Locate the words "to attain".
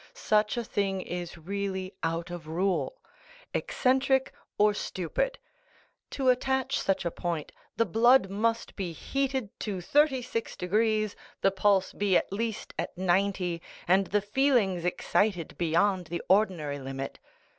6.09-6.71